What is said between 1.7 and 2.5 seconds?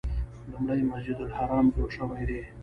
جوړ شوی دی.